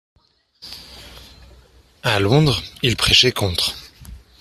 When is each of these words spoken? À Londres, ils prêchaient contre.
À 2.01 2.19
Londres, 2.19 2.59
ils 2.81 2.95
prêchaient 2.97 3.31
contre. 3.33 3.75